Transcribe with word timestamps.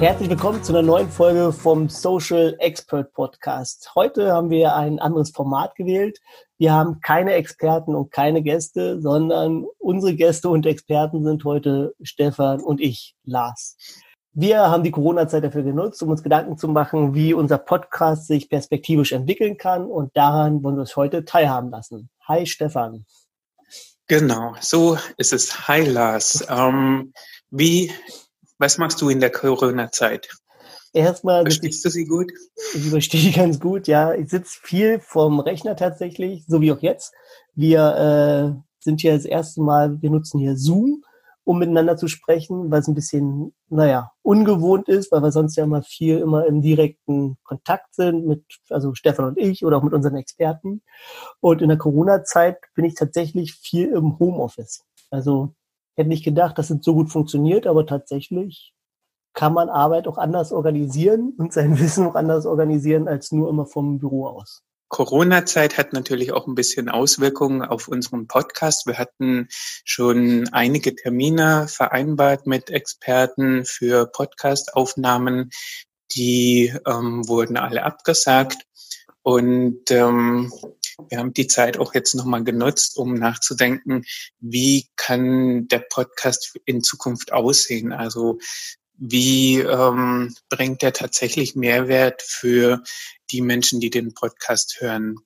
Herzlich 0.00 0.30
willkommen 0.30 0.62
zu 0.62 0.72
einer 0.72 0.86
neuen 0.86 1.10
Folge 1.10 1.52
vom 1.52 1.88
Social 1.88 2.54
Expert 2.60 3.12
Podcast. 3.14 3.90
Heute 3.96 4.30
haben 4.30 4.48
wir 4.48 4.76
ein 4.76 5.00
anderes 5.00 5.30
Format 5.30 5.74
gewählt. 5.74 6.20
Wir 6.56 6.72
haben 6.72 7.00
keine 7.00 7.32
Experten 7.32 7.96
und 7.96 8.12
keine 8.12 8.42
Gäste, 8.42 9.00
sondern 9.00 9.66
unsere 9.78 10.14
Gäste 10.14 10.50
und 10.50 10.66
Experten 10.66 11.24
sind 11.24 11.42
heute 11.42 11.96
Stefan 12.00 12.60
und 12.60 12.80
ich, 12.80 13.16
Lars. 13.24 13.76
Wir 14.32 14.70
haben 14.70 14.84
die 14.84 14.92
Corona-Zeit 14.92 15.42
dafür 15.42 15.64
genutzt, 15.64 16.00
um 16.00 16.10
uns 16.10 16.22
Gedanken 16.22 16.56
zu 16.56 16.68
machen, 16.68 17.16
wie 17.16 17.34
unser 17.34 17.58
Podcast 17.58 18.28
sich 18.28 18.48
perspektivisch 18.48 19.10
entwickeln 19.10 19.56
kann. 19.56 19.84
Und 19.84 20.16
daran 20.16 20.62
wollen 20.62 20.76
wir 20.76 20.82
uns 20.82 20.94
heute 20.94 21.24
teilhaben 21.24 21.70
lassen. 21.70 22.08
Hi, 22.28 22.46
Stefan. 22.46 23.04
Genau, 24.06 24.54
so 24.60 24.96
ist 25.16 25.32
es. 25.32 25.66
Hi, 25.66 25.84
Lars. 25.84 26.46
Ähm, 26.48 27.12
wie 27.50 27.90
was 28.58 28.78
machst 28.78 29.00
du 29.00 29.08
in 29.08 29.20
der 29.20 29.30
Corona-Zeit? 29.30 30.28
Erstmal. 30.92 31.42
Verstehst 31.42 31.84
du 31.84 31.90
sie 31.90 32.06
gut? 32.06 32.32
Ich 32.74 32.88
verstehe 32.88 33.32
ganz 33.32 33.60
gut, 33.60 33.86
ja. 33.86 34.14
Ich 34.14 34.30
sitze 34.30 34.58
viel 34.62 35.00
vorm 35.00 35.40
Rechner 35.40 35.76
tatsächlich, 35.76 36.44
so 36.46 36.60
wie 36.60 36.72
auch 36.72 36.80
jetzt. 36.80 37.12
Wir 37.54 38.56
äh, 38.56 38.60
sind 38.80 39.00
hier 39.00 39.14
das 39.14 39.24
erste 39.24 39.60
Mal, 39.60 40.00
wir 40.00 40.10
nutzen 40.10 40.38
hier 40.40 40.56
Zoom, 40.56 41.04
um 41.44 41.58
miteinander 41.58 41.96
zu 41.96 42.08
sprechen, 42.08 42.70
weil 42.70 42.80
es 42.80 42.88
ein 42.88 42.94
bisschen, 42.94 43.54
naja, 43.68 44.12
ungewohnt 44.22 44.88
ist, 44.88 45.12
weil 45.12 45.22
wir 45.22 45.32
sonst 45.32 45.56
ja 45.56 45.64
immer 45.64 45.82
viel 45.82 46.18
immer 46.18 46.46
im 46.46 46.62
direkten 46.62 47.36
Kontakt 47.42 47.94
sind 47.94 48.26
mit, 48.26 48.44
also 48.70 48.94
Stefan 48.94 49.26
und 49.26 49.38
ich 49.38 49.64
oder 49.64 49.78
auch 49.78 49.82
mit 49.82 49.92
unseren 49.92 50.16
Experten. 50.16 50.82
Und 51.40 51.62
in 51.62 51.68
der 51.68 51.78
Corona-Zeit 51.78 52.58
bin 52.74 52.84
ich 52.84 52.94
tatsächlich 52.94 53.54
viel 53.54 53.88
im 53.88 54.18
Homeoffice. 54.18 54.84
Also 55.10 55.54
hätte 55.98 56.08
nicht 56.08 56.24
gedacht, 56.24 56.58
dass 56.58 56.70
es 56.70 56.78
so 56.82 56.94
gut 56.94 57.10
funktioniert, 57.10 57.66
aber 57.66 57.86
tatsächlich 57.86 58.72
kann 59.34 59.52
man 59.52 59.68
Arbeit 59.68 60.08
auch 60.08 60.18
anders 60.18 60.52
organisieren 60.52 61.34
und 61.36 61.52
sein 61.52 61.78
Wissen 61.80 62.06
auch 62.06 62.14
anders 62.14 62.46
organisieren 62.46 63.08
als 63.08 63.32
nur 63.32 63.50
immer 63.50 63.66
vom 63.66 63.98
Büro 63.98 64.26
aus. 64.26 64.62
Corona-Zeit 64.88 65.76
hat 65.76 65.92
natürlich 65.92 66.32
auch 66.32 66.46
ein 66.46 66.54
bisschen 66.54 66.88
Auswirkungen 66.88 67.62
auf 67.62 67.88
unseren 67.88 68.26
Podcast. 68.26 68.86
Wir 68.86 68.96
hatten 68.96 69.48
schon 69.84 70.48
einige 70.50 70.94
Termine 70.94 71.66
vereinbart 71.68 72.46
mit 72.46 72.70
Experten 72.70 73.66
für 73.66 74.06
Podcast-Aufnahmen. 74.06 75.50
Die 76.16 76.72
ähm, 76.86 77.28
wurden 77.28 77.58
alle 77.58 77.82
abgesagt. 77.82 78.62
Und 79.22 79.90
ähm, 79.90 80.50
wir 81.08 81.18
haben 81.18 81.32
die 81.32 81.46
Zeit 81.46 81.78
auch 81.78 81.94
jetzt 81.94 82.14
nochmal 82.14 82.44
genutzt, 82.44 82.96
um 82.96 83.14
nachzudenken, 83.14 84.04
wie 84.40 84.88
kann 84.96 85.68
der 85.68 85.80
Podcast 85.80 86.58
in 86.64 86.82
Zukunft 86.82 87.32
aussehen? 87.32 87.92
Also 87.92 88.38
wie 88.94 89.60
ähm, 89.60 90.34
bringt 90.48 90.82
er 90.82 90.92
tatsächlich 90.92 91.54
Mehrwert 91.54 92.20
für 92.22 92.82
die 93.30 93.42
Menschen, 93.42 93.78
die 93.80 93.90
den 93.90 94.12
Podcast 94.12 94.78
hören? 94.80 95.16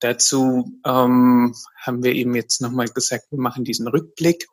Dazu 0.00 0.80
ähm, 0.84 1.54
haben 1.76 2.02
wir 2.02 2.12
eben 2.12 2.34
jetzt 2.34 2.60
nochmal 2.60 2.88
gesagt, 2.88 3.26
wir 3.30 3.38
machen 3.38 3.64
diesen 3.64 3.86
Rückblick, 3.86 4.48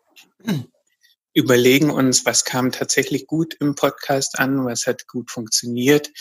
überlegen 1.33 1.89
uns, 1.89 2.25
was 2.25 2.45
kam 2.45 2.71
tatsächlich 2.71 3.25
gut 3.25 3.55
im 3.59 3.75
Podcast 3.75 4.37
an, 4.37 4.65
was 4.65 4.85
hat 4.85 5.07
gut 5.07 5.31
funktioniert 5.31 6.11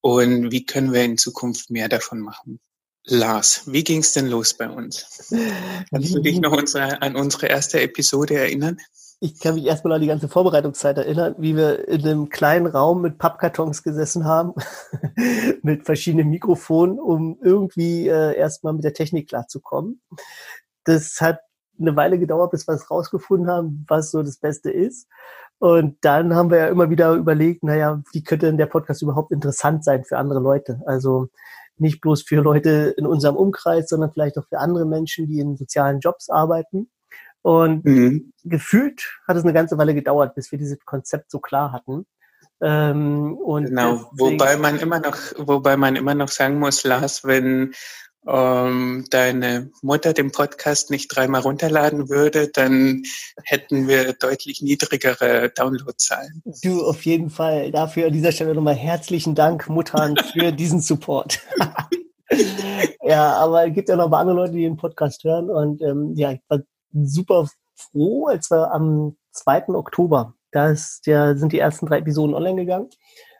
und 0.00 0.50
wie 0.50 0.66
können 0.66 0.92
wir 0.92 1.04
in 1.04 1.16
Zukunft 1.16 1.70
mehr 1.70 1.88
davon 1.88 2.20
machen. 2.20 2.60
Lars, 3.04 3.62
wie 3.66 3.82
ging 3.82 4.00
es 4.00 4.12
denn 4.12 4.28
los 4.28 4.54
bei 4.54 4.68
uns? 4.68 5.32
Kannst 5.90 6.14
du 6.14 6.20
dich 6.20 6.40
noch 6.40 6.56
unsere, 6.56 7.02
an 7.02 7.16
unsere 7.16 7.46
erste 7.46 7.80
Episode 7.80 8.36
erinnern? 8.36 8.78
Ich 9.18 9.38
kann 9.38 9.54
mich 9.54 9.66
erstmal 9.66 9.94
an 9.94 10.00
die 10.00 10.08
ganze 10.08 10.28
Vorbereitungszeit 10.28 10.98
erinnern, 10.98 11.34
wie 11.38 11.56
wir 11.56 11.88
in 11.88 12.04
einem 12.04 12.28
kleinen 12.28 12.66
Raum 12.66 13.02
mit 13.02 13.18
Pappkartons 13.18 13.82
gesessen 13.82 14.24
haben, 14.24 14.54
mit 15.62 15.84
verschiedenen 15.84 16.28
Mikrofonen, 16.30 16.98
um 16.98 17.38
irgendwie 17.40 18.08
äh, 18.08 18.36
erstmal 18.36 18.72
mit 18.72 18.84
der 18.84 18.94
Technik 18.94 19.28
klarzukommen. 19.28 20.00
Das 20.84 21.20
hat 21.20 21.40
eine 21.80 21.94
Weile 21.96 22.18
gedauert, 22.18 22.50
bis 22.50 22.66
wir 22.66 22.74
es 22.74 22.90
rausgefunden 22.90 23.48
haben, 23.48 23.84
was 23.88 24.10
so 24.10 24.22
das 24.22 24.38
Beste 24.38 24.70
ist. 24.70 25.08
Und 25.58 25.98
dann 26.00 26.34
haben 26.34 26.50
wir 26.50 26.58
ja 26.58 26.66
immer 26.66 26.90
wieder 26.90 27.12
überlegt, 27.14 27.62
naja, 27.62 28.02
wie 28.12 28.24
könnte 28.24 28.46
denn 28.46 28.58
der 28.58 28.66
Podcast 28.66 29.02
überhaupt 29.02 29.30
interessant 29.30 29.84
sein 29.84 30.04
für 30.04 30.18
andere 30.18 30.40
Leute? 30.40 30.80
Also 30.86 31.28
nicht 31.78 32.00
bloß 32.00 32.22
für 32.22 32.40
Leute 32.40 32.94
in 32.96 33.06
unserem 33.06 33.36
Umkreis, 33.36 33.88
sondern 33.88 34.12
vielleicht 34.12 34.38
auch 34.38 34.46
für 34.48 34.58
andere 34.58 34.86
Menschen, 34.86 35.26
die 35.26 35.38
in 35.38 35.56
sozialen 35.56 36.00
Jobs 36.00 36.28
arbeiten. 36.28 36.90
Und 37.42 37.84
mhm. 37.84 38.32
gefühlt 38.44 39.18
hat 39.26 39.36
es 39.36 39.42
eine 39.42 39.52
ganze 39.52 39.76
Weile 39.78 39.94
gedauert, 39.94 40.34
bis 40.34 40.52
wir 40.52 40.58
dieses 40.58 40.78
Konzept 40.84 41.30
so 41.30 41.40
klar 41.40 41.72
hatten. 41.72 42.06
Ähm, 42.60 43.34
und 43.36 43.66
genau, 43.66 44.08
wobei 44.12 44.56
man 44.56 44.78
immer 44.78 45.00
noch, 45.00 45.16
wobei 45.36 45.76
man 45.76 45.96
immer 45.96 46.14
noch 46.14 46.28
sagen 46.28 46.60
muss, 46.60 46.84
Lars, 46.84 47.24
wenn 47.24 47.74
ähm, 48.26 49.04
deine 49.10 49.70
Mutter 49.82 50.12
den 50.12 50.30
Podcast 50.30 50.90
nicht 50.90 51.08
dreimal 51.08 51.40
runterladen 51.40 52.08
würde, 52.08 52.48
dann 52.48 53.02
hätten 53.44 53.88
wir 53.88 54.12
deutlich 54.12 54.62
niedrigere 54.62 55.50
Downloadzahlen. 55.50 56.42
Du, 56.62 56.84
auf 56.84 57.04
jeden 57.04 57.30
Fall. 57.30 57.72
Dafür 57.72 58.06
an 58.06 58.12
dieser 58.12 58.32
Stelle 58.32 58.54
nochmal 58.54 58.74
herzlichen 58.74 59.34
Dank, 59.34 59.68
Muttern, 59.68 60.16
für 60.32 60.52
diesen 60.52 60.80
Support. 60.80 61.40
ja, 63.02 63.34
aber 63.36 63.66
es 63.66 63.74
gibt 63.74 63.88
ja 63.88 63.96
noch 63.96 64.08
mal 64.08 64.20
andere 64.20 64.36
Leute, 64.36 64.52
die 64.52 64.62
den 64.62 64.76
Podcast 64.76 65.24
hören. 65.24 65.50
Und 65.50 65.82
ähm, 65.82 66.12
ja, 66.14 66.32
ich 66.32 66.40
war 66.48 66.60
super 66.92 67.48
froh, 67.74 68.26
als 68.26 68.50
wir 68.50 68.72
am 68.72 69.16
2. 69.32 69.68
Oktober, 69.68 70.34
da 70.52 70.74
ja, 71.06 71.34
sind 71.34 71.52
die 71.52 71.58
ersten 71.58 71.86
drei 71.86 71.98
Episoden 71.98 72.34
online 72.34 72.56
gegangen, 72.56 72.90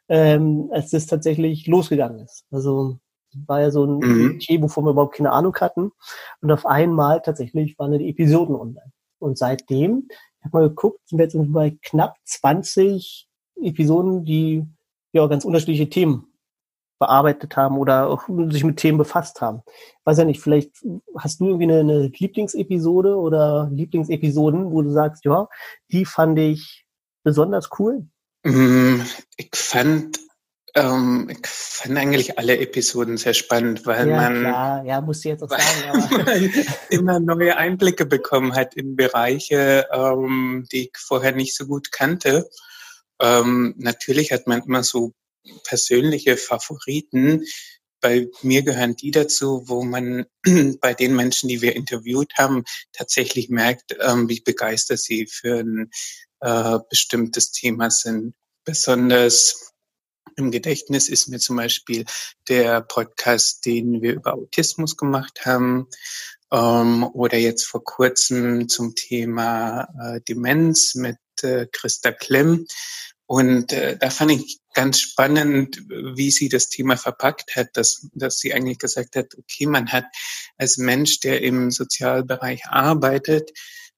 ähm, 0.09 0.71
als 0.73 0.91
das 0.91 1.07
tatsächlich 1.07 1.67
losgegangen 1.67 2.21
ist. 2.21 2.45
Also 2.51 2.99
war 3.47 3.61
ja 3.61 3.71
so 3.71 3.85
ein 3.85 3.99
mhm. 3.99 4.41
Wovon 4.63 4.85
wir 4.85 4.91
überhaupt 4.91 5.17
keine 5.17 5.33
Ahnung 5.33 5.55
hatten. 5.57 5.93
Und 6.41 6.51
auf 6.51 6.67
einmal 6.67 7.23
tatsächlich 7.23 7.79
waren 7.79 7.99
die 7.99 8.09
Episoden 8.09 8.55
online. 8.55 8.93
Und 9.19 9.39
seitdem, 9.39 10.09
ich 10.09 10.45
habe 10.45 10.59
mal 10.59 10.69
geguckt, 10.69 11.01
sind 11.07 11.19
wir 11.19 11.25
jetzt 11.25 11.37
bei 11.53 11.77
knapp 11.83 12.17
20 12.25 13.29
Episoden, 13.63 14.25
die 14.25 14.67
ja 15.13 15.27
ganz 15.27 15.45
unterschiedliche 15.45 15.89
Themen 15.89 16.27
bearbeitet 16.99 17.57
haben 17.57 17.79
oder 17.79 18.09
auch 18.09 18.29
sich 18.51 18.63
mit 18.63 18.77
Themen 18.77 18.97
befasst 18.97 19.41
haben. 19.41 19.63
Ich 19.67 20.07
weiß 20.07 20.19
ja 20.19 20.25
nicht, 20.25 20.41
vielleicht 20.41 20.71
hast 21.17 21.41
du 21.41 21.47
irgendwie 21.47 21.65
eine, 21.65 21.81
eine 21.81 22.07
Lieblingsepisode 22.07 23.17
oder 23.17 23.69
Lieblingsepisoden, 23.73 24.71
wo 24.71 24.83
du 24.83 24.91
sagst, 24.91 25.25
ja, 25.25 25.49
die 25.91 26.05
fand 26.05 26.39
ich 26.39 26.85
besonders 27.25 27.71
cool? 27.79 28.07
Mm, 28.45 29.01
ich 29.37 29.51
fand 29.53 30.21
ähm, 30.75 31.29
ich 31.31 31.47
fand 31.47 31.99
eigentlich 31.99 32.39
alle 32.39 32.59
Episoden 32.59 33.17
sehr 33.19 33.35
spannend, 33.35 33.85
weil 33.85 34.09
ja, 34.09 34.17
man, 34.17 34.41
klar. 34.41 34.85
ja, 34.85 35.01
musst 35.01 35.25
du 35.25 35.29
jetzt 35.29 35.43
auch 35.43 35.51
sagen, 35.51 36.53
immer 36.91 37.21
neue 37.21 37.57
Einblicke 37.57 38.07
bekommen 38.07 38.55
hat 38.55 38.75
in 38.75 38.97
Bereiche, 38.97 39.87
ähm, 39.93 40.67
die 40.73 40.85
ich 40.85 40.93
vorher 40.97 41.33
nicht 41.33 41.55
so 41.55 41.67
gut 41.67 41.93
kannte. 41.93 42.49
Ähm, 43.21 43.75
natürlich 43.77 44.33
hat 44.33 44.47
man 44.47 44.63
immer 44.63 44.83
so 44.83 45.13
persönliche 45.65 46.37
Favoriten. 46.37 47.45
Bei 48.01 48.29
mir 48.43 48.63
gehören 48.63 48.97
die 48.97 49.11
dazu, 49.11 49.65
wo 49.67 49.85
man 49.85 50.25
bei 50.81 50.95
den 50.95 51.15
Menschen, 51.15 51.49
die 51.49 51.61
wir 51.61 51.77
interviewt 51.77 52.33
haben, 52.39 52.65
tatsächlich 52.93 53.51
merkt, 53.51 53.97
ähm, 54.01 54.29
wie 54.29 54.41
begeistert 54.41 55.01
sie 55.01 55.27
für 55.27 55.61
ein 55.61 55.91
äh, 56.41 56.79
bestimmtes 56.89 57.53
Thema 57.53 57.91
sind. 57.91 58.35
Besonders 58.65 59.72
im 60.37 60.51
Gedächtnis 60.51 61.09
ist 61.09 61.29
mir 61.29 61.39
zum 61.39 61.57
Beispiel 61.57 62.05
der 62.49 62.81
Podcast, 62.81 63.65
den 63.67 64.03
wir 64.03 64.15
über 64.15 64.35
Autismus 64.35 64.97
gemacht 64.97 65.45
haben, 65.45 65.89
ähm, 66.53 67.05
oder 67.15 67.39
jetzt 67.39 67.65
vor 67.65 67.83
kurzem 67.83 68.69
zum 68.69 68.95
Thema 68.95 69.89
äh, 70.01 70.21
Demenz 70.29 70.95
mit 70.95 71.17
äh, 71.43 71.67
Christa 71.73 72.13
Klemm. 72.13 72.67
Und 73.27 73.73
äh, 73.73 73.97
da 73.97 74.11
fand 74.11 74.33
ich 74.33 74.61
ganz 74.75 75.01
spannend, 75.01 75.83
wie 75.89 76.31
sie 76.31 76.49
das 76.49 76.69
Thema 76.69 76.97
verpackt 76.97 77.57
hat, 77.57 77.69
dass, 77.75 78.07
dass 78.13 78.39
sie 78.39 78.53
eigentlich 78.53 78.79
gesagt 78.79 79.17
hat, 79.17 79.35
okay, 79.39 79.67
man 79.67 79.91
hat 79.91 80.05
als 80.59 80.77
Mensch, 80.77 81.21
der 81.21 81.41
im 81.43 81.71
Sozialbereich 81.71 82.67
arbeitet, 82.67 83.51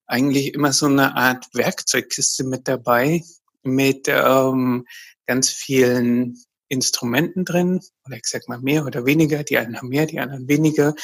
eigentlich 0.05 0.53
immer 0.53 0.71
so 0.71 0.85
eine 0.85 1.15
Art 1.15 1.47
Werkzeugkiste 1.53 2.43
mit 2.43 2.67
dabei 2.67 3.23
mit 3.65 4.07
ähm, 4.07 4.85
ganz 5.25 5.49
vielen 5.49 6.37
Instrumenten 6.67 7.45
drin, 7.45 7.81
oder 8.05 8.17
ich 8.17 8.25
sag 8.25 8.47
mal 8.47 8.59
mehr 8.59 8.85
oder 8.85 9.05
weniger, 9.05 9.43
die 9.43 9.57
einen 9.57 9.77
haben 9.77 9.89
mehr, 9.89 10.05
die 10.05 10.19
anderen 10.19 10.47
weniger. 10.47 10.95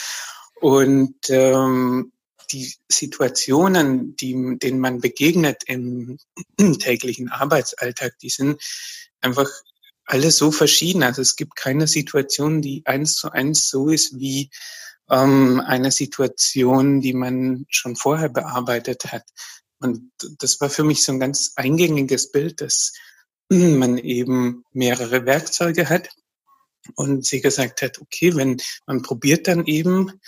Und 0.60 1.16
ähm, 1.30 2.12
die 2.52 2.74
Situationen, 2.90 4.16
die, 4.16 4.58
denen 4.58 4.80
man 4.80 5.00
begegnet 5.00 5.64
im 5.66 6.18
täglichen 6.80 7.30
Arbeitsalltag, 7.30 8.18
die 8.20 8.30
sind 8.30 8.62
einfach 9.22 9.50
alle 10.06 10.32
so 10.32 10.52
verschieden. 10.52 11.04
Also 11.04 11.22
es 11.22 11.36
gibt 11.36 11.56
keine 11.56 11.88
Situation, 11.88 12.62
die 12.62 12.84
eins 12.86 13.16
zu 13.16 13.32
eins 13.32 13.70
so 13.70 13.90
ist 13.90 14.20
wie 14.20 14.50
ähm, 15.10 15.62
eine 15.66 15.92
Situation, 15.92 17.02
die 17.02 17.14
man 17.14 17.66
schon 17.70 17.96
vorher 17.96 18.30
bearbeitet 18.30 19.06
hat. 19.12 19.24
Und 19.82 20.12
das 20.40 20.62
war 20.62 20.70
für 20.70 20.84
mich 20.84 21.04
so 21.04 21.12
ein 21.12 21.20
ganz 21.20 21.54
eingängiges 21.56 22.32
Bild, 22.32 22.62
dass 22.62 22.94
man 23.50 23.98
eben 23.98 24.64
mehrere 24.72 25.26
Werkzeuge 25.26 25.90
hat 25.90 26.10
und 26.96 27.26
sie 27.26 27.42
gesagt 27.42 27.82
hat, 27.82 28.00
okay, 28.00 28.36
wenn 28.36 28.58
man 28.86 29.02
probiert 29.02 29.48
dann 29.48 29.66
eben 29.66 30.20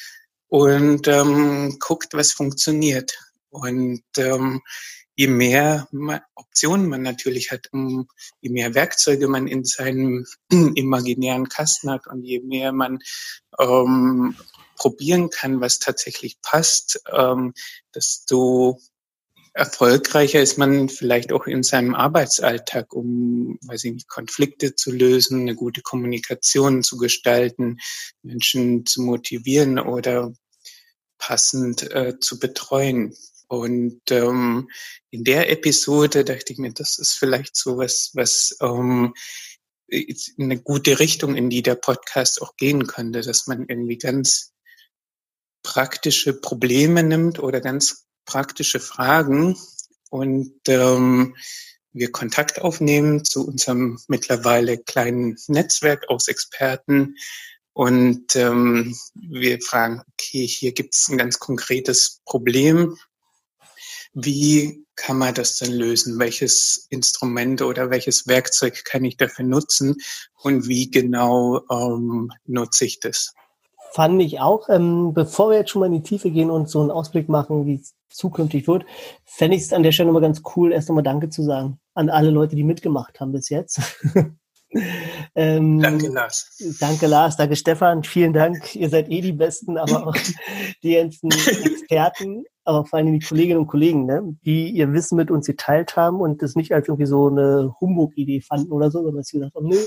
und 0.48 1.08
ähm, 1.08 1.78
guckt, 1.80 2.14
was 2.14 2.32
funktioniert. 2.32 3.18
Und 3.50 4.04
ähm, 4.18 4.62
je 5.16 5.28
mehr 5.28 5.88
Optionen 6.36 6.88
man 6.88 7.04
natürlich 7.04 7.52
hat, 7.52 7.70
je 7.72 8.50
mehr 8.50 8.74
Werkzeuge 8.74 9.28
man 9.28 9.48
in 9.48 9.64
seinem 9.64 10.26
imaginären 10.50 11.48
Kasten 11.48 11.92
hat 11.92 12.08
und 12.08 12.24
je 12.24 12.40
mehr 12.40 12.72
man 12.72 13.00
ähm, 13.60 14.36
probieren 14.78 15.30
kann, 15.30 15.62
was 15.62 15.80
tatsächlich 15.80 16.42
passt, 16.42 17.02
ähm, 17.12 17.54
desto 17.94 18.80
erfolgreicher 19.54 20.42
ist 20.42 20.58
man 20.58 20.90
vielleicht 20.90 21.32
auch 21.32 21.46
in 21.46 21.64
seinem 21.64 21.94
Arbeitsalltag, 21.94 22.94
um, 22.94 23.60
weiß 23.66 23.84
ich 23.86 23.94
nicht, 23.94 24.08
Konflikte 24.08 24.76
zu 24.76 24.92
lösen, 24.92 25.42
eine 25.42 25.56
gute 25.56 25.82
Kommunikation 25.82 26.84
zu 26.84 26.98
gestalten, 26.98 27.78
Menschen 28.24 28.86
zu 28.86 29.02
motivieren 29.04 29.80
oder 29.80 30.34
passend 31.20 31.92
äh, 31.92 32.20
zu 32.20 32.40
betreuen. 32.40 33.16
Und 33.48 34.02
ähm, 34.10 34.70
in 35.12 35.24
der 35.24 35.52
Episode 35.52 36.26
dachte 36.26 36.54
ich 36.54 36.58
mir, 36.58 36.74
das 36.74 36.98
ist 36.98 37.14
vielleicht 37.14 37.56
so 37.56 37.78
was, 37.78 38.10
was 38.14 38.58
ähm, 38.62 39.14
eine 40.40 40.60
gute 40.60 41.00
Richtung, 41.00 41.36
in 41.36 41.52
die 41.52 41.62
der 41.62 41.76
Podcast 41.76 42.42
auch 42.42 42.56
gehen 42.56 42.88
könnte, 42.88 43.22
dass 43.22 43.46
man 43.46 43.66
irgendwie 43.68 44.00
ganz 44.00 44.54
praktische 45.62 46.34
Probleme 46.34 47.04
nimmt 47.04 47.38
oder 47.38 47.62
ganz 47.62 48.08
praktische 48.26 48.80
Fragen 48.80 49.58
und 50.10 50.54
ähm, 50.68 51.36
wir 51.92 52.12
Kontakt 52.12 52.62
aufnehmen 52.62 53.24
zu 53.24 53.46
unserem 53.48 54.00
mittlerweile 54.08 54.78
kleinen 54.78 55.38
Netzwerk 55.48 56.10
aus 56.10 56.28
Experten 56.28 57.16
und 57.74 58.36
ähm, 58.36 58.96
wir 59.16 59.60
fragen, 59.62 60.02
okay, 60.14 60.48
hier 60.48 60.74
gibt 60.74 60.96
es 60.96 61.08
ein 61.10 61.18
ganz 61.18 61.40
konkretes 61.40 62.22
Problem, 62.26 62.98
wie 64.14 64.86
kann 64.96 65.18
man 65.18 65.34
das 65.34 65.58
denn 65.58 65.72
lösen? 65.72 66.20
Welches 66.20 66.86
Instrument 66.90 67.64
oder 67.64 67.90
welches 67.90 68.28
Werkzeug 68.28 68.86
kann 68.86 69.04
ich 69.06 69.18
dafür 69.18 69.44
nutzen 69.44 69.98
und 70.44 70.68
wie 70.68 70.92
genau 70.92 71.62
ähm, 71.72 72.32
nutze 72.46 72.86
ich 72.86 73.00
das? 73.00 73.34
Fand 73.92 74.22
ich 74.22 74.40
auch. 74.40 74.70
Ähm, 74.70 75.14
bevor 75.14 75.50
wir 75.50 75.58
jetzt 75.58 75.72
schon 75.72 75.80
mal 75.80 75.88
in 75.88 75.94
die 75.94 76.04
Tiefe 76.04 76.30
gehen 76.30 76.52
und 76.52 76.70
so 76.70 76.82
einen 76.82 76.92
Ausblick 76.92 77.28
machen, 77.28 77.66
wie 77.66 77.76
es 77.76 77.96
zukünftig 78.14 78.68
wird, 78.68 78.86
fände 79.26 79.58
ich 79.58 79.64
es 79.64 79.74
an 79.74 79.84
der 79.84 79.92
Stelle 79.92 80.08
nochmal 80.08 80.22
ganz 80.22 80.42
cool, 80.56 80.72
erst 80.72 80.90
nochmal 80.90 81.04
Danke 81.04 81.30
zu 81.30 81.44
sagen 81.44 81.80
an 81.96 82.10
alle 82.10 82.32
Leute, 82.32 82.56
die 82.56 82.64
mitgemacht 82.64 83.20
haben 83.20 83.32
bis 83.32 83.50
jetzt. 83.50 83.80
ähm, 85.36 85.80
danke, 85.80 86.08
Lars. 86.08 86.58
Danke, 86.80 87.06
Lars. 87.06 87.38
Danke, 87.38 87.56
Stefan. 87.56 88.04
Vielen 88.04 88.34
Dank. 88.34 88.76
Ihr 88.76 88.90
seid 88.90 89.12
eh 89.12 89.22
die 89.22 89.32
Besten, 89.32 89.78
aber 89.78 90.08
auch 90.08 90.16
die 90.84 90.96
ganzen 90.96 91.30
Experten 91.30 92.46
aber 92.66 92.86
vor 92.86 93.00
allem 93.00 93.12
die 93.12 93.26
Kolleginnen 93.26 93.60
und 93.60 93.68
Kollegen, 93.68 94.06
ne, 94.06 94.38
die 94.46 94.70
ihr 94.70 94.94
Wissen 94.94 95.16
mit 95.16 95.32
uns 95.32 95.46
geteilt 95.48 95.96
haben 95.96 96.22
und 96.22 96.42
das 96.42 96.56
nicht 96.56 96.72
als 96.74 96.88
irgendwie 96.88 97.06
so 97.08 97.28
eine 97.28 97.76
Humbug-Idee 97.80 98.42
fanden 98.42 98.72
oder 98.72 98.90
so, 98.90 99.00
sondern 99.00 99.18
dass 99.18 99.28
sie 99.28 99.38
gesagt 99.38 99.56
haben, 99.56 99.68
nö, 99.68 99.84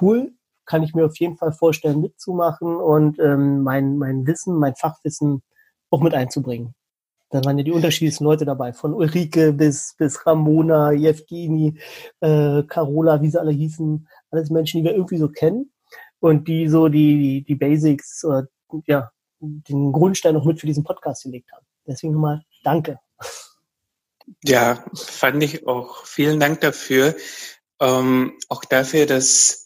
cool, 0.00 0.32
kann 0.64 0.82
ich 0.82 0.94
mir 0.94 1.06
auf 1.06 1.18
jeden 1.18 1.36
Fall 1.36 1.52
vorstellen, 1.52 2.00
mitzumachen 2.00 2.76
und 2.76 3.18
ähm, 3.18 3.62
mein, 3.62 3.96
mein 3.96 4.26
Wissen, 4.26 4.56
mein 4.58 4.74
Fachwissen 4.76 5.42
auch 5.90 6.00
mit 6.00 6.14
einzubringen. 6.14 6.74
Da 7.32 7.42
waren 7.44 7.58
ja 7.58 7.64
die 7.64 7.72
unterschiedlichsten 7.72 8.24
Leute 8.24 8.44
dabei, 8.44 8.72
von 8.72 8.92
Ulrike 8.92 9.52
bis, 9.52 9.94
bis 9.98 10.26
Ramona, 10.26 10.92
Jevgeni, 10.92 11.78
äh, 12.20 12.62
Carola, 12.64 13.22
wie 13.22 13.30
sie 13.30 13.40
alle 13.40 13.52
hießen, 13.52 14.06
alles 14.30 14.50
Menschen, 14.50 14.78
die 14.78 14.84
wir 14.84 14.94
irgendwie 14.94 15.16
so 15.16 15.28
kennen 15.28 15.72
und 16.20 16.46
die 16.46 16.68
so 16.68 16.88
die, 16.88 17.42
die 17.48 17.54
Basics, 17.54 18.22
äh, 18.24 18.42
ja, 18.86 19.10
den 19.40 19.92
Grundstein 19.92 20.34
noch 20.34 20.44
mit 20.44 20.60
für 20.60 20.66
diesen 20.66 20.84
Podcast 20.84 21.24
gelegt 21.24 21.50
haben. 21.52 21.66
Deswegen 21.86 22.12
nochmal 22.12 22.42
Danke. 22.62 22.98
Ja, 24.44 24.84
fand 24.94 25.42
ich 25.42 25.66
auch. 25.66 26.04
Vielen 26.06 26.38
Dank 26.38 26.60
dafür. 26.60 27.16
Ähm, 27.80 28.38
auch 28.48 28.64
dafür, 28.64 29.06
dass 29.06 29.61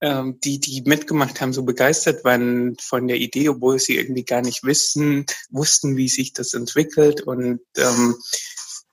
ähm, 0.00 0.38
die, 0.40 0.60
die 0.60 0.82
mitgemacht 0.82 1.40
haben, 1.40 1.52
so 1.52 1.64
begeistert 1.64 2.24
waren 2.24 2.76
von 2.80 3.06
der 3.06 3.18
Idee, 3.18 3.48
obwohl 3.48 3.78
sie 3.78 3.96
irgendwie 3.96 4.24
gar 4.24 4.42
nicht 4.42 4.64
wissen, 4.64 5.26
wussten, 5.50 5.96
wie 5.96 6.08
sich 6.08 6.32
das 6.32 6.54
entwickelt 6.54 7.20
und 7.22 7.60
ähm, 7.76 8.16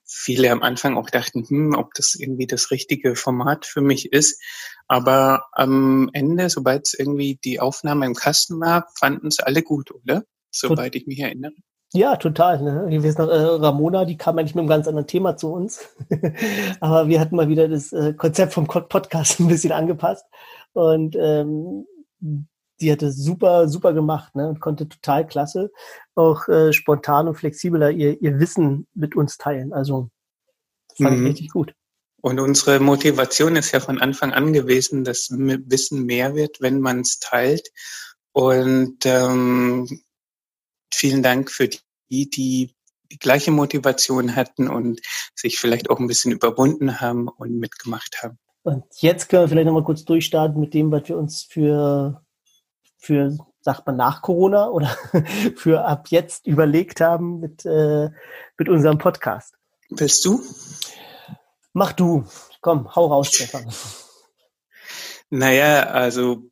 viele 0.06 0.52
am 0.52 0.62
Anfang 0.62 0.98
auch 0.98 1.10
dachten, 1.10 1.48
hm, 1.48 1.76
ob 1.76 1.94
das 1.94 2.16
irgendwie 2.16 2.48
das 2.48 2.72
richtige 2.72 3.16
Format 3.16 3.66
für 3.66 3.82
mich 3.82 4.12
ist. 4.12 4.42
Aber 4.88 5.46
am 5.54 6.10
Ende, 6.14 6.50
sobald 6.50 6.86
es 6.86 6.94
irgendwie 6.94 7.40
die 7.44 7.60
Aufnahme 7.60 8.06
im 8.06 8.14
Kasten 8.14 8.60
war, 8.60 8.88
fanden 9.00 9.28
es 9.28 9.40
alle 9.40 9.64
gut, 9.64 9.92
oder? 9.92 10.24
Soweit 10.52 10.96
ich 10.96 11.08
mich 11.08 11.20
erinnere. 11.20 11.54
Ja, 11.94 12.18
total. 12.18 12.62
Ne? 12.62 13.04
Weiß 13.04 13.18
noch, 13.18 13.30
äh, 13.30 13.36
Ramona, 13.36 14.06
die 14.06 14.18
kam 14.18 14.38
eigentlich 14.38 14.56
mit 14.56 14.62
einem 14.62 14.70
ganz 14.70 14.88
anderen 14.88 15.08
Thema 15.08 15.38
zu 15.38 15.52
uns. 15.54 15.88
Aber 16.82 17.08
wir 17.08 17.20
hatten 17.20 17.36
mal 17.36 17.48
wieder 17.48 17.68
das 17.68 17.94
äh, 17.94 18.14
Konzept 18.14 18.54
vom 18.54 18.68
Podcast 18.68 19.40
ein 19.40 19.48
bisschen 19.48 19.72
angepasst. 19.72 20.26
Und 20.74 21.16
ähm, 21.16 21.88
die 22.80 22.92
hatte 22.92 23.12
super, 23.12 23.68
super 23.68 23.94
gemacht 23.94 24.36
ne? 24.36 24.50
und 24.50 24.60
konnte 24.60 24.88
total 24.88 25.26
klasse 25.26 25.72
auch 26.18 26.48
äh, 26.48 26.74
spontan 26.74 27.28
und 27.28 27.36
flexibler 27.36 27.92
ihr, 27.92 28.22
ihr 28.22 28.40
Wissen 28.40 28.88
mit 28.94 29.16
uns 29.16 29.38
teilen. 29.38 29.72
Also 29.72 30.10
fand 30.98 31.18
mhm. 31.18 31.26
ich 31.26 31.32
richtig 31.32 31.50
gut. 31.52 31.74
Und 32.22 32.40
unsere 32.40 32.80
Motivation 32.80 33.56
ist 33.56 33.72
ja 33.72 33.80
von 33.80 34.00
Anfang 34.00 34.34
an 34.34 34.52
gewesen, 34.52 35.04
dass 35.04 35.30
Wissen 35.30 36.06
mehr 36.06 36.36
wird, 36.36 36.60
wenn 36.60 36.82
man 36.82 37.02
es 37.02 37.20
teilt. 37.20 37.70
Und 38.34 39.06
ähm, 39.06 39.88
vielen 40.94 41.24
Dank 41.24 41.52
für 41.52 41.70
die, 42.10 42.30
die 42.30 42.74
die 43.12 43.20
gleiche 43.20 43.52
Motivation 43.52 44.36
hatten 44.36 44.68
und 44.68 45.02
sich 45.36 45.60
vielleicht 45.60 45.90
auch 45.90 46.00
ein 46.00 46.08
bisschen 46.08 46.32
überwunden 46.32 47.00
haben 47.00 47.28
und 47.28 47.58
mitgemacht 47.58 48.22
haben. 48.22 48.38
Und 48.64 48.84
jetzt 48.98 49.30
können 49.30 49.44
wir 49.44 49.50
vielleicht 49.50 49.68
nochmal 49.68 49.84
kurz 49.84 50.04
durchstarten 50.04 50.60
mit 50.60 50.74
dem, 50.74 50.92
was 50.92 51.08
wir 51.08 51.18
uns 51.18 51.44
für, 51.44 52.22
für 52.98 53.38
sagt 53.62 53.86
man 53.86 53.96
nach 53.96 54.22
Corona 54.22 54.70
oder 54.70 54.88
für 55.56 55.86
ab 55.86 56.08
jetzt 56.10 56.48
überlegt 56.48 57.02
haben 57.02 57.40
mit, 57.40 57.66
äh, 57.66 58.10
mit 58.58 58.70
unserem 58.70 58.98
Podcast. 58.98 59.56
Willst 59.90 60.26
du? 60.26 60.42
Mach 61.74 61.94
du. 61.94 62.26
Komm, 62.62 62.94
hau 62.96 63.08
raus, 63.08 63.30
Stefan. 63.34 63.72
Naja, 65.30 65.84
also 65.84 66.50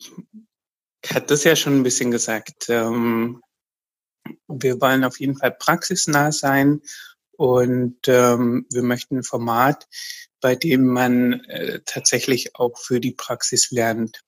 hat 1.13 1.31
das 1.31 1.43
ja 1.43 1.55
schon 1.55 1.77
ein 1.77 1.83
bisschen 1.83 2.11
gesagt. 2.11 2.69
Ähm, 2.69 3.41
wir 4.47 4.79
wollen 4.81 5.03
auf 5.03 5.19
jeden 5.19 5.37
Fall 5.37 5.51
praxisnah 5.51 6.31
sein 6.31 6.81
und 7.31 7.97
ähm, 8.07 8.65
wir 8.71 8.83
möchten 8.83 9.17
ein 9.17 9.23
Format, 9.23 9.87
bei 10.41 10.55
dem 10.55 10.85
man 10.85 11.41
äh, 11.45 11.79
tatsächlich 11.85 12.55
auch 12.55 12.77
für 12.77 12.99
die 12.99 13.11
Praxis 13.13 13.71
lernt. 13.71 14.21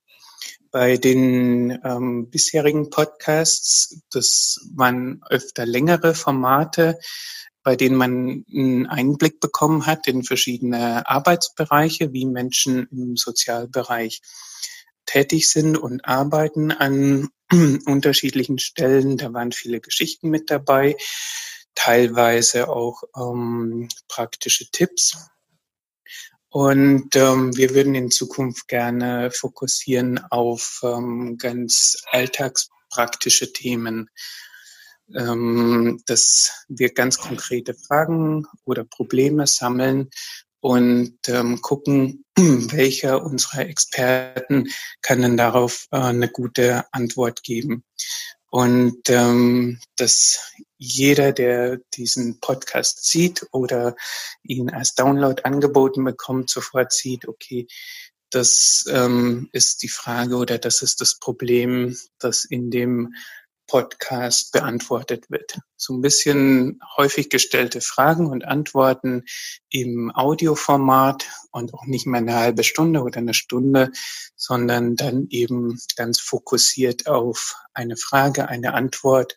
Bei 0.71 0.97
den 0.97 1.79
ähm, 1.83 2.29
bisherigen 2.29 2.89
Podcasts, 2.89 4.01
das 4.12 4.59
waren 4.75 5.21
öfter 5.29 5.65
längere 5.65 6.13
Formate, 6.13 7.00
bei 7.63 7.75
denen 7.75 7.95
man 7.95 8.45
einen 8.53 8.86
Einblick 8.88 9.39
bekommen 9.39 9.86
hat 9.86 10.07
in 10.07 10.24
verschiedene 10.24 11.07
Arbeitsbereiche, 11.07 12.13
wie 12.13 12.25
Menschen 12.25 12.88
im 12.91 13.17
Sozialbereich 13.17 14.21
tätig 15.07 15.49
sind 15.49 15.75
und 15.75 16.05
arbeiten 16.05 16.71
an 16.71 17.29
unterschiedlichen 17.85 18.59
Stellen. 18.59 19.17
Da 19.17 19.33
waren 19.33 19.51
viele 19.51 19.79
Geschichten 19.79 20.29
mit 20.29 20.51
dabei, 20.51 20.95
teilweise 21.73 22.69
auch 22.69 23.01
ähm, 23.15 23.89
praktische 24.07 24.69
Tipps. 24.69 25.17
Und 26.49 27.15
ähm, 27.15 27.55
wir 27.57 27.73
würden 27.73 27.95
in 27.95 28.11
Zukunft 28.11 28.67
gerne 28.67 29.31
fokussieren 29.31 30.19
auf 30.29 30.81
ähm, 30.83 31.37
ganz 31.37 31.97
alltagspraktische 32.11 33.51
Themen, 33.51 34.09
ähm, 35.13 36.01
dass 36.05 36.65
wir 36.67 36.93
ganz 36.93 37.17
konkrete 37.17 37.73
Fragen 37.73 38.45
oder 38.65 38.85
Probleme 38.85 39.45
sammeln 39.45 40.09
und 40.59 41.17
ähm, 41.27 41.61
gucken, 41.61 42.25
welcher 42.35 43.23
unserer 43.23 43.67
Experten 43.67 44.69
kann 45.01 45.21
denn 45.21 45.37
darauf 45.37 45.87
äh, 45.91 45.97
eine 45.97 46.29
gute 46.29 46.85
Antwort 46.91 47.43
geben. 47.43 47.83
Und 48.49 49.09
ähm, 49.09 49.79
dass 49.97 50.53
jeder, 50.77 51.33
der 51.33 51.79
diesen 51.93 52.39
Podcast 52.39 53.05
sieht 53.05 53.45
oder 53.51 53.95
ihn 54.43 54.69
als 54.69 54.95
Download 54.95 55.43
angeboten 55.43 56.03
bekommt, 56.03 56.49
sofort 56.49 56.93
sieht, 56.93 57.27
okay, 57.27 57.67
das 58.29 58.85
ähm, 58.89 59.49
ist 59.51 59.83
die 59.83 59.89
Frage 59.89 60.35
oder 60.35 60.57
das 60.57 60.81
ist 60.81 61.01
das 61.01 61.19
Problem, 61.19 61.97
das 62.19 62.45
in 62.45 62.71
dem 62.71 63.13
Podcast 63.67 64.51
beantwortet 64.51 65.29
wird. 65.29 65.59
So 65.75 65.93
ein 65.93 66.01
bisschen 66.01 66.79
häufig 66.95 67.29
gestellte 67.29 67.81
Fragen 67.81 68.27
und 68.27 68.45
Antworten 68.45 69.24
im 69.69 70.12
Audioformat 70.13 71.25
und 71.51 71.74
auch 71.74 71.86
nicht 71.86 72.07
mehr 72.07 72.21
eine 72.21 72.36
halbe 72.36 72.63
Stunde 72.63 73.01
oder 73.01 73.17
eine 73.17 73.33
Stunde, 73.33 73.91
sondern 74.36 74.95
dann 74.95 75.27
eben 75.29 75.79
ganz 75.95 76.19
fokussiert 76.19 77.07
auf 77.07 77.55
eine 77.74 77.97
Frage, 77.97 78.47
eine 78.47 78.74
Antwort. 78.74 79.36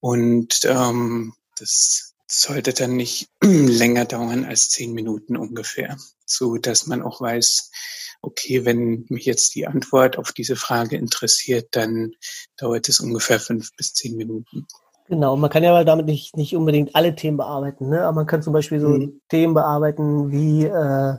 Und 0.00 0.64
ähm, 0.64 1.34
das 1.56 2.14
sollte 2.26 2.72
dann 2.72 2.96
nicht 2.96 3.28
länger 3.42 4.04
dauern 4.04 4.44
als 4.44 4.70
zehn 4.70 4.92
Minuten 4.92 5.36
ungefähr, 5.36 5.96
so 6.24 6.56
dass 6.56 6.86
man 6.86 7.02
auch 7.02 7.20
weiß, 7.20 7.70
okay, 8.22 8.64
wenn 8.64 9.04
mich 9.08 9.26
jetzt 9.26 9.54
die 9.54 9.66
Antwort 9.66 10.16
auf 10.16 10.32
diese 10.32 10.56
Frage 10.56 10.96
interessiert, 10.96 11.68
dann 11.72 12.12
dauert 12.56 12.88
es 12.88 13.00
ungefähr 13.00 13.40
fünf 13.40 13.74
bis 13.76 13.92
zehn 13.92 14.16
Minuten. 14.16 14.66
Genau, 15.08 15.36
man 15.36 15.50
kann 15.50 15.64
ja 15.64 15.84
damit 15.84 16.06
nicht, 16.06 16.36
nicht 16.36 16.56
unbedingt 16.56 16.94
alle 16.94 17.14
Themen 17.14 17.36
bearbeiten, 17.36 17.90
ne? 17.90 18.02
aber 18.02 18.14
man 18.14 18.26
kann 18.26 18.40
zum 18.40 18.52
Beispiel 18.52 18.80
so 18.80 18.88
mhm. 18.88 19.20
Themen 19.28 19.52
bearbeiten 19.52 20.30
wie, 20.30 20.64
äh, 20.64 21.18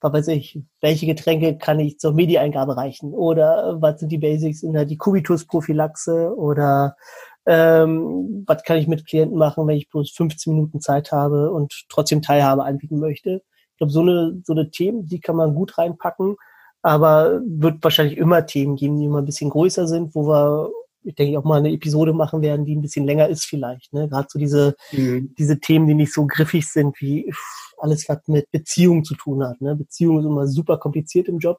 was 0.00 0.12
weiß 0.12 0.28
ich, 0.28 0.62
welche 0.80 1.04
Getränke 1.04 1.58
kann 1.58 1.80
ich 1.80 1.98
zur 1.98 2.14
Medi-Eingabe 2.14 2.76
reichen 2.76 3.12
oder 3.12 3.68
äh, 3.68 3.82
was 3.82 4.00
sind 4.00 4.10
die 4.10 4.18
Basics 4.18 4.62
in 4.62 4.72
der 4.72 4.86
Dekubitus-Prophylaxe 4.86 6.34
oder 6.34 6.96
ähm, 7.44 8.44
was 8.46 8.62
kann 8.62 8.78
ich 8.78 8.86
mit 8.86 9.06
Klienten 9.06 9.36
machen, 9.36 9.66
wenn 9.66 9.76
ich 9.76 9.90
bloß 9.90 10.12
15 10.12 10.54
Minuten 10.54 10.80
Zeit 10.80 11.12
habe 11.12 11.50
und 11.50 11.84
trotzdem 11.90 12.22
Teilhabe 12.22 12.64
anbieten 12.64 12.98
möchte. 12.98 13.42
Ich 13.74 13.78
glaube, 13.78 13.92
so 13.92 14.00
eine, 14.00 14.40
so 14.44 14.52
eine 14.52 14.70
Themen, 14.70 15.06
die 15.06 15.18
kann 15.18 15.34
man 15.34 15.54
gut 15.54 15.76
reinpacken, 15.78 16.36
aber 16.82 17.40
wird 17.44 17.82
wahrscheinlich 17.82 18.16
immer 18.18 18.46
Themen 18.46 18.76
geben, 18.76 18.98
die 18.98 19.06
immer 19.06 19.18
ein 19.18 19.24
bisschen 19.24 19.50
größer 19.50 19.88
sind, 19.88 20.14
wo 20.14 20.28
wir, 20.28 20.70
ich 21.02 21.16
denke, 21.16 21.38
auch 21.38 21.44
mal 21.44 21.58
eine 21.58 21.72
Episode 21.72 22.12
machen 22.12 22.40
werden, 22.40 22.64
die 22.64 22.76
ein 22.76 22.82
bisschen 22.82 23.04
länger 23.04 23.28
ist 23.28 23.44
vielleicht. 23.46 23.92
Ne? 23.92 24.08
Gerade 24.08 24.28
so 24.30 24.38
diese, 24.38 24.76
mhm. 24.92 25.34
diese 25.36 25.58
Themen, 25.58 25.88
die 25.88 25.94
nicht 25.94 26.12
so 26.12 26.26
griffig 26.26 26.70
sind 26.70 27.00
wie 27.00 27.32
alles, 27.78 28.08
was 28.08 28.18
mit 28.28 28.48
Beziehungen 28.52 29.02
zu 29.02 29.16
tun 29.16 29.42
hat. 29.42 29.60
Ne? 29.60 29.74
Beziehung 29.74 30.20
ist 30.20 30.26
immer 30.26 30.46
super 30.46 30.78
kompliziert 30.78 31.26
im 31.28 31.38
Job. 31.38 31.58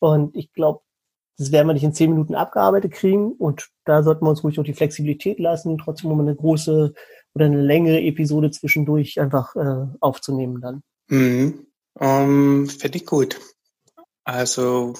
Und 0.00 0.34
ich 0.34 0.52
glaube, 0.52 0.80
das 1.38 1.52
werden 1.52 1.66
wir 1.68 1.74
nicht 1.74 1.84
in 1.84 1.94
zehn 1.94 2.10
Minuten 2.10 2.34
abgearbeitet 2.34 2.92
kriegen. 2.92 3.32
Und 3.32 3.68
da 3.84 4.02
sollten 4.02 4.24
wir 4.24 4.30
uns 4.30 4.42
ruhig 4.44 4.58
auch 4.58 4.64
die 4.64 4.74
Flexibilität 4.74 5.38
lassen, 5.38 5.78
trotzdem 5.78 6.10
mal 6.10 6.20
eine 6.20 6.34
große 6.34 6.94
oder 7.34 7.44
eine 7.46 7.60
längere 7.60 8.00
Episode 8.00 8.50
zwischendurch 8.50 9.20
einfach 9.20 9.54
äh, 9.56 9.86
aufzunehmen 10.00 10.60
dann. 10.60 10.82
Mhm. 11.08 11.66
Um, 11.94 12.68
Finde 12.68 12.98
ich 12.98 13.06
gut. 13.06 13.40
Also 14.24 14.94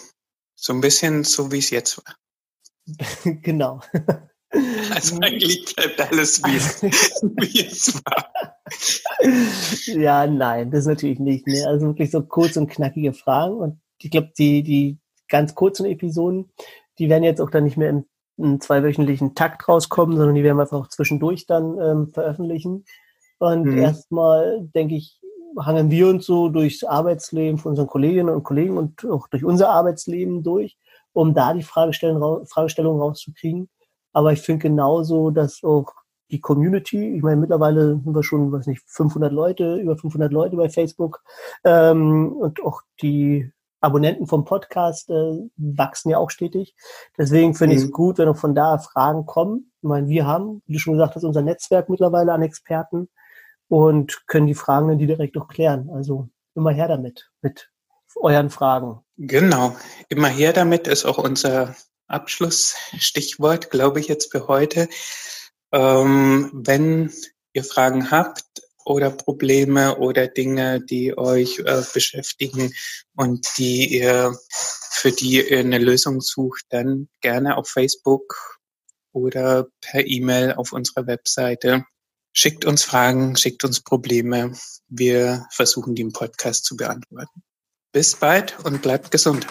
so 0.55 0.73
ein 0.73 0.81
bisschen 0.81 1.25
so, 1.25 1.51
wie 1.51 1.59
es 1.59 1.71
jetzt 1.71 1.99
war. 1.99 2.15
genau. 3.43 3.81
Also 4.95 5.19
eigentlich 5.21 5.75
bleibt 5.75 6.01
alles, 6.01 6.41
wie 6.45 6.57
es, 6.57 6.81
wie 7.23 7.67
es 7.67 8.01
war. 8.05 8.31
Ja, 9.87 10.29
nein, 10.29 10.71
das 10.71 10.87
natürlich 10.87 11.19
nicht. 11.19 11.49
Ne? 11.49 11.67
Also 11.67 11.87
wirklich 11.87 12.13
so 12.13 12.23
kurz 12.23 12.57
und 12.57 12.69
knackige 12.69 13.13
Fragen. 13.13 13.57
Und 13.57 13.81
ich 13.99 14.13
glaube, 14.13 14.31
die, 14.39 14.63
die 14.63 15.01
ganz 15.29 15.57
kurzen 15.57 15.87
Episoden, 15.87 16.53
die 17.01 17.09
werden 17.09 17.25
jetzt 17.25 17.41
auch 17.41 17.51
dann 17.51 17.65
nicht 17.65 17.77
mehr 17.77 17.91
im, 17.91 18.05
im 18.37 18.61
zweiwöchentlichen 18.61 19.35
Takt 19.35 19.69
rauskommen, 19.69 20.17
sondern 20.17 20.37
die 20.37 20.45
werden 20.45 20.57
wir 20.57 20.63
einfach 20.63 20.79
auch 20.79 20.89
zwischendurch 20.89 21.47
dann 21.47 21.77
ähm, 21.81 22.13
veröffentlichen. 22.13 22.85
Und 23.39 23.65
mhm. 23.65 23.79
erstmal, 23.79 24.69
denke 24.73 24.95
ich, 24.95 25.21
hangen 25.59 25.91
wir 25.91 26.09
uns 26.09 26.27
so 26.27 26.49
durchs 26.49 26.85
Arbeitsleben 26.85 27.59
von 27.59 27.71
unseren 27.71 27.87
Kolleginnen 27.87 28.35
und 28.35 28.45
Kollegen 28.45 28.77
und 28.77 29.05
auch 29.07 29.29
durch 29.29 29.45
unser 29.45 29.71
Arbeitsleben 29.71 30.43
durch, 30.43 30.77
um 31.13 31.35
da 31.35 31.55
die 31.55 31.63
Fragestellung, 31.63 32.47
Fragestellung 32.47 33.01
rauszukriegen. 33.01 33.69
Aber 34.13 34.33
ich 34.33 34.41
finde 34.41 34.63
genauso, 34.63 35.31
dass 35.31 35.63
auch 35.65 35.93
die 36.31 36.41
Community, 36.41 37.17
ich 37.17 37.23
meine, 37.23 37.41
mittlerweile 37.41 38.01
sind 38.03 38.15
wir 38.15 38.23
schon, 38.23 38.51
weiß 38.51 38.67
nicht, 38.67 38.83
500 38.87 39.33
Leute, 39.33 39.77
über 39.77 39.97
500 39.97 40.33
Leute 40.33 40.57
bei 40.57 40.69
Facebook 40.69 41.23
ähm, 41.65 42.33
und 42.33 42.63
auch 42.65 42.83
die 43.03 43.51
Abonnenten 43.81 44.27
vom 44.27 44.45
Podcast 44.45 45.11
äh, 45.11 45.49
wachsen 45.57 46.11
ja 46.11 46.19
auch 46.19 46.31
stetig. 46.31 46.75
Deswegen 47.19 47.55
finde 47.55 47.75
mhm. 47.75 47.79
ich 47.79 47.85
es 47.85 47.93
gut, 47.93 48.19
wenn 48.19 48.29
auch 48.29 48.37
von 48.37 48.55
da 48.55 48.79
Fragen 48.79 49.27
kommen. 49.27 49.71
Ich 49.83 49.89
meine, 49.89 50.09
wir 50.09 50.27
haben, 50.27 50.63
wie 50.67 50.73
du 50.73 50.79
schon 50.79 50.95
gesagt 50.95 51.15
hast, 51.15 51.25
unser 51.25 51.43
Netzwerk 51.43 51.91
mittlerweile 51.91 52.33
an 52.33 52.43
Experten 52.43 53.09
und 53.69 54.27
können 54.27 54.47
die 54.47 54.55
Fragen 54.55 54.89
dann 54.89 54.99
direkt 54.99 55.37
auch 55.37 55.49
klären. 55.49 55.91
Also 55.91 56.29
immer 56.55 56.71
her 56.71 56.89
damit, 56.89 57.31
mit 57.43 57.71
euren 58.17 58.51
Fragen. 58.51 59.01
Genau, 59.17 59.77
immer 60.09 60.29
her 60.29 60.53
damit 60.53 60.87
ist 60.87 61.05
auch 61.05 61.19
unser 61.19 61.75
Abschlussstichwort, 62.07 63.71
glaube 63.71 64.01
ich, 64.01 64.09
jetzt 64.09 64.31
für 64.31 64.47
heute. 64.49 64.89
Ähm, 65.73 66.51
wenn 66.53 67.13
ihr 67.53 67.65
Fragen 67.65 68.11
habt 68.11 68.45
oder 68.85 69.11
Probleme 69.11 69.97
oder 69.99 70.29
Dinge, 70.29 70.81
die 70.81 71.17
euch 71.17 71.61
äh, 71.61 71.83
beschäftigen 71.93 72.73
und 73.17 73.47
die 73.59 73.99
ihr, 73.99 74.37
für 74.91 75.11
die 75.11 75.49
ihr 75.49 75.59
eine 75.59 75.79
Lösung 75.79 76.21
sucht, 76.21 76.67
dann 76.69 77.09
gerne 77.21 77.57
auf 77.57 77.69
Facebook 77.69 78.59
oder 79.13 79.69
per 79.81 80.07
E-Mail 80.07 80.53
auf 80.53 80.73
unserer 80.73 81.07
Webseite. 81.07 81.85
Schickt 82.37 82.65
uns 82.65 82.83
Fragen, 82.83 83.37
schickt 83.37 83.65
uns 83.65 83.81
Probleme. 83.81 84.53
Wir 84.89 85.47
versuchen, 85.53 85.95
die 85.95 86.03
im 86.03 86.13
Podcast 86.13 86.65
zu 86.65 86.77
beantworten. 86.77 87.45
Bis 87.93 88.17
bald 88.17 88.59
und 88.65 88.83
bleibt 88.83 89.13
gesund. 89.13 89.47